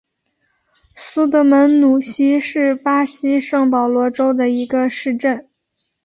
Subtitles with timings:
[0.95, 5.47] 苏德门努西是巴西圣保罗州的一个市镇。